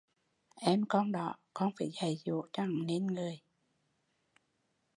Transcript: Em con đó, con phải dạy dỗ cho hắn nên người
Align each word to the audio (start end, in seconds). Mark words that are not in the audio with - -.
Em 0.55 0.83
con 0.89 1.11
đó, 1.11 1.35
con 1.53 1.71
phải 1.79 1.89
dạy 2.01 2.15
dỗ 2.25 2.45
cho 2.53 2.63
hắn 2.63 2.85
nên 2.85 3.07
người 3.07 3.41